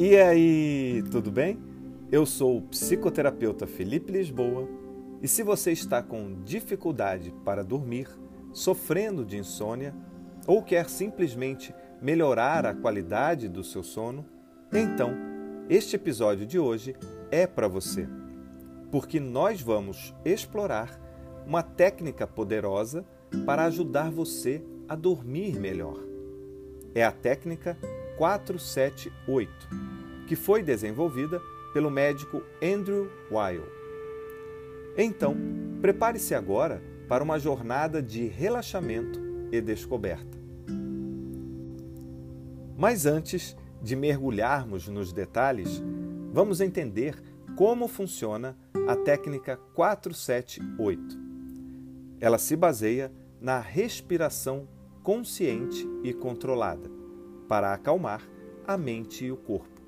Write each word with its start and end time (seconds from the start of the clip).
E 0.00 0.16
aí, 0.16 1.02
tudo 1.10 1.28
bem? 1.28 1.58
Eu 2.12 2.24
sou 2.24 2.58
o 2.58 2.62
psicoterapeuta 2.62 3.66
Felipe 3.66 4.12
Lisboa 4.12 4.68
e 5.20 5.26
se 5.26 5.42
você 5.42 5.72
está 5.72 6.00
com 6.00 6.40
dificuldade 6.44 7.34
para 7.44 7.64
dormir, 7.64 8.08
sofrendo 8.52 9.24
de 9.24 9.36
insônia 9.36 9.92
ou 10.46 10.62
quer 10.62 10.88
simplesmente 10.88 11.74
melhorar 12.00 12.64
a 12.64 12.72
qualidade 12.72 13.48
do 13.48 13.64
seu 13.64 13.82
sono, 13.82 14.24
então 14.72 15.10
este 15.68 15.96
episódio 15.96 16.46
de 16.46 16.60
hoje 16.60 16.94
é 17.28 17.44
para 17.44 17.66
você, 17.66 18.08
porque 18.92 19.18
nós 19.18 19.60
vamos 19.60 20.14
explorar 20.24 20.96
uma 21.44 21.64
técnica 21.64 22.24
poderosa 22.24 23.04
para 23.44 23.64
ajudar 23.64 24.12
você 24.12 24.62
a 24.88 24.94
dormir 24.94 25.58
melhor. 25.58 25.98
É 26.94 27.04
a 27.04 27.10
técnica 27.10 27.76
478, 28.18 29.68
que 30.26 30.34
foi 30.34 30.60
desenvolvida 30.60 31.40
pelo 31.72 31.88
médico 31.88 32.42
Andrew 32.60 33.08
Weil. 33.30 33.62
Então, 34.96 35.36
prepare-se 35.80 36.34
agora 36.34 36.82
para 37.08 37.22
uma 37.22 37.38
jornada 37.38 38.02
de 38.02 38.26
relaxamento 38.26 39.20
e 39.52 39.60
descoberta. 39.60 40.36
Mas 42.76 43.06
antes 43.06 43.56
de 43.80 43.94
mergulharmos 43.94 44.88
nos 44.88 45.12
detalhes, 45.12 45.80
vamos 46.32 46.60
entender 46.60 47.14
como 47.56 47.86
funciona 47.86 48.56
a 48.88 48.96
técnica 48.96 49.56
478. 49.74 51.16
Ela 52.20 52.38
se 52.38 52.56
baseia 52.56 53.12
na 53.40 53.60
respiração 53.60 54.68
consciente 55.04 55.88
e 56.02 56.12
controlada 56.12 56.97
para 57.48 57.72
acalmar 57.72 58.22
a 58.66 58.76
mente 58.76 59.24
e 59.24 59.32
o 59.32 59.36
corpo, 59.36 59.80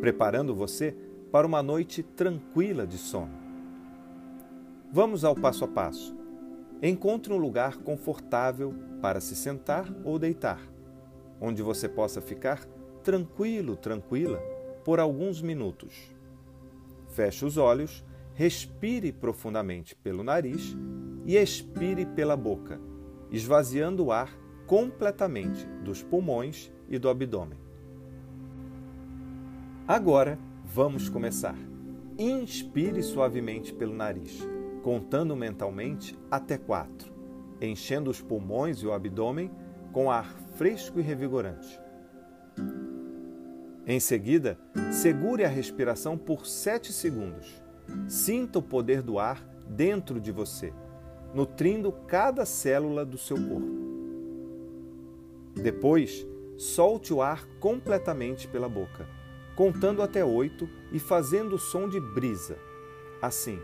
preparando 0.00 0.54
você 0.54 0.94
para 1.32 1.46
uma 1.46 1.62
noite 1.62 2.02
tranquila 2.02 2.86
de 2.86 2.98
sono. 2.98 3.32
Vamos 4.92 5.24
ao 5.24 5.34
passo 5.34 5.64
a 5.64 5.68
passo. 5.68 6.16
Encontre 6.82 7.32
um 7.32 7.38
lugar 7.38 7.78
confortável 7.78 8.74
para 9.00 9.20
se 9.20 9.34
sentar 9.34 9.92
ou 10.04 10.18
deitar, 10.18 10.60
onde 11.40 11.62
você 11.62 11.88
possa 11.88 12.20
ficar 12.20 12.64
tranquilo, 13.02 13.76
tranquila 13.76 14.38
por 14.84 15.00
alguns 15.00 15.40
minutos. 15.42 16.14
Feche 17.08 17.44
os 17.44 17.56
olhos, 17.56 18.04
respire 18.34 19.12
profundamente 19.12 19.96
pelo 19.96 20.22
nariz 20.22 20.76
e 21.26 21.36
expire 21.36 22.06
pela 22.06 22.36
boca, 22.36 22.80
esvaziando 23.30 24.06
o 24.06 24.12
ar 24.12 24.30
completamente 24.66 25.66
dos 25.82 26.02
pulmões 26.02 26.70
e 26.88 26.98
do 26.98 27.08
abdômen. 27.08 27.58
Agora 29.86 30.38
vamos 30.64 31.08
começar. 31.08 31.56
Inspire 32.18 33.02
suavemente 33.02 33.72
pelo 33.72 33.94
nariz, 33.94 34.46
contando 34.82 35.36
mentalmente 35.36 36.18
até 36.30 36.58
quatro, 36.58 37.12
enchendo 37.60 38.10
os 38.10 38.20
pulmões 38.20 38.78
e 38.78 38.86
o 38.86 38.92
abdômen 38.92 39.50
com 39.92 40.10
ar 40.10 40.34
fresco 40.56 40.98
e 40.98 41.02
revigorante. 41.02 41.80
Em 43.86 43.98
seguida, 43.98 44.58
segure 44.92 45.44
a 45.44 45.48
respiração 45.48 46.18
por 46.18 46.44
sete 46.46 46.92
segundos. 46.92 47.62
Sinta 48.06 48.58
o 48.58 48.62
poder 48.62 49.00
do 49.00 49.18
ar 49.18 49.42
dentro 49.66 50.20
de 50.20 50.30
você, 50.30 50.74
nutrindo 51.32 51.90
cada 52.06 52.44
célula 52.44 53.06
do 53.06 53.16
seu 53.16 53.36
corpo. 53.36 53.78
Depois, 55.54 56.26
solte 56.58 57.14
o 57.14 57.22
ar 57.22 57.46
completamente 57.60 58.48
pela 58.48 58.68
boca, 58.68 59.08
contando 59.54 60.02
até 60.02 60.24
oito 60.24 60.68
e 60.90 60.98
fazendo 60.98 61.54
o 61.54 61.58
som 61.58 61.88
de 61.88 62.00
brisa. 62.00 62.58
Assim. 63.22 63.60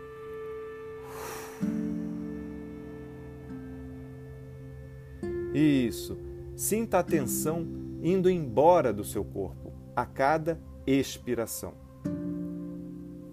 Isso. 5.53 6.17
Sinta 6.55 6.99
a 6.99 7.03
tensão 7.03 7.67
indo 8.01 8.29
embora 8.29 8.93
do 8.93 9.03
seu 9.03 9.25
corpo 9.25 9.73
a 9.93 10.05
cada 10.05 10.61
expiração. 10.87 11.73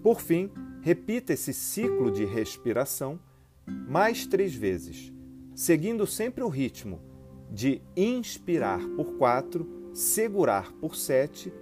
Por 0.01 0.19
fim, 0.19 0.51
repita 0.81 1.31
esse 1.31 1.53
ciclo 1.53 2.11
de 2.11 2.25
respiração 2.25 3.17
mais 3.65 4.25
três 4.25 4.53
vezes, 4.53 5.13
seguindo 5.55 6.05
sempre 6.05 6.43
o 6.43 6.49
ritmo 6.49 7.12
de 7.53 7.83
inspirar 7.95 8.79
por 8.95 9.13
4, 9.13 9.91
segurar 9.93 10.71
por 10.73 10.95
7 10.95 11.53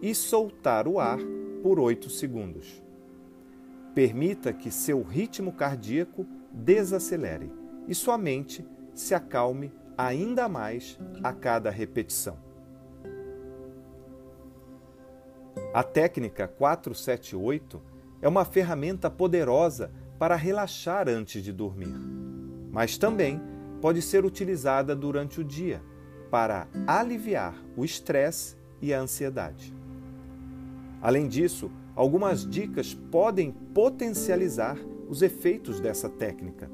e 0.00 0.14
soltar 0.14 0.88
o 0.88 0.98
ar 0.98 1.18
por 1.62 1.78
8 1.78 2.08
segundos. 2.08 2.82
Permita 3.94 4.50
que 4.54 4.70
seu 4.70 5.02
ritmo 5.02 5.52
cardíaco 5.52 6.26
desacelere 6.50 7.52
e 7.86 7.94
sua 7.94 8.16
mente 8.16 8.66
se 8.94 9.14
acalme 9.14 9.70
ainda 9.98 10.48
mais 10.48 10.98
a 11.22 11.34
cada 11.34 11.68
repetição. 11.68 12.38
A 15.74 15.82
técnica 15.82 16.48
478 16.48 17.82
é 18.22 18.28
uma 18.28 18.46
ferramenta 18.46 19.10
poderosa 19.10 19.90
para 20.18 20.34
relaxar 20.34 21.10
antes 21.10 21.42
de 21.42 21.52
dormir, 21.52 21.94
mas 22.70 22.96
também 22.96 23.38
pode 23.86 24.02
ser 24.02 24.24
utilizada 24.24 24.96
durante 24.96 25.40
o 25.40 25.44
dia 25.44 25.80
para 26.28 26.66
aliviar 26.88 27.54
o 27.76 27.84
estresse 27.84 28.56
e 28.82 28.92
a 28.92 29.00
ansiedade. 29.00 29.72
Além 31.00 31.28
disso, 31.28 31.70
algumas 31.94 32.44
dicas 32.44 32.92
podem 32.92 33.52
potencializar 33.52 34.76
os 35.08 35.22
efeitos 35.22 35.78
dessa 35.78 36.08
técnica. 36.08 36.68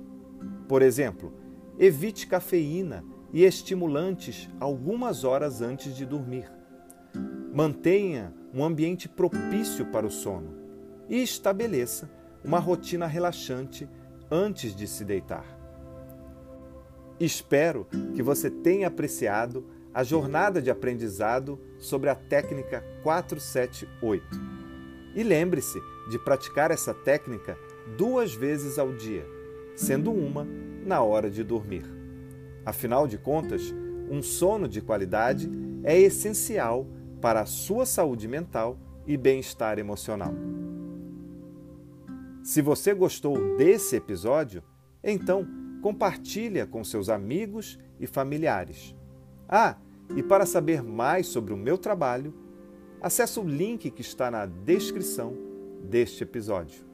Por 0.67 0.81
exemplo, 0.81 1.35
evite 1.79 2.27
cafeína 2.27 3.05
e 3.31 3.45
estimulantes 3.45 4.49
algumas 4.59 5.23
horas 5.23 5.61
antes 5.61 5.95
de 5.95 6.07
dormir. 6.07 6.51
Mantenha 7.53 8.33
um 8.55 8.65
ambiente 8.65 9.07
propício 9.07 9.85
para 9.85 10.07
o 10.07 10.11
sono 10.11 10.55
e 11.11 11.23
estabeleça 11.23 12.11
uma 12.43 12.59
rotina 12.59 13.07
relaxante 13.07 13.87
antes 14.31 14.75
de 14.75 14.87
se 14.87 15.05
deitar. 15.05 15.62
Espero 17.25 17.87
que 18.17 18.21
você 18.21 18.51
tenha 18.51 18.89
apreciado 18.89 19.65
a 19.95 20.03
jornada 20.03 20.61
de 20.61 20.73
aprendizado 20.73 21.57
sobre 21.79 22.11
a 22.11 22.17
técnica 22.17 22.85
478. 23.05 24.25
E 25.15 25.23
lembre-se 25.23 25.79
de 26.11 26.19
praticar 26.19 26.73
essa 26.73 26.93
técnica 26.93 27.57
duas 27.97 28.35
vezes 28.35 28.77
ao 28.77 28.93
dia, 28.93 29.25
sendo 29.77 30.11
uma 30.11 30.45
na 30.85 31.01
hora 31.01 31.31
de 31.31 31.45
dormir. 31.45 31.85
Afinal 32.67 33.07
de 33.07 33.19
contas, 33.19 33.73
um 34.11 34.21
sono 34.21 34.67
de 34.69 34.81
qualidade 34.81 35.49
é 35.85 35.97
essencial 35.97 36.89
para 37.21 37.43
a 37.43 37.47
sua 37.47 37.87
saúde 37.87 38.27
mental 38.27 38.77
e 39.07 39.17
bem-estar 39.17 39.79
emocional. 39.79 40.35
Se 42.43 42.61
você 42.61 42.93
gostou 42.93 43.57
desse 43.57 43.95
episódio, 43.95 44.61
então 45.05 45.62
compartilha 45.83 46.67
com 46.67 46.83
seus 46.83 47.11
amigos 47.11 47.79
e 48.01 48.07
familiares. 48.07 48.97
Ah, 49.47 49.77
e 50.17 50.23
para 50.23 50.47
saber 50.47 50.83
mais 50.83 51.27
sobre 51.27 51.53
o 51.53 51.57
meu 51.57 51.77
trabalho, 51.77 52.33
acesse 53.03 53.39
o 53.39 53.45
link 53.45 53.91
que 53.91 54.01
está 54.01 54.31
na 54.31 54.47
descrição 54.47 55.37
deste 55.83 56.23
episódio. 56.23 56.87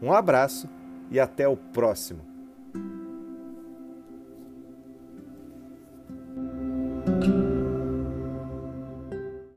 Um 0.00 0.12
abraço 0.12 0.68
e 1.10 1.18
até 1.18 1.48
o 1.48 1.56
próximo. 1.56 2.29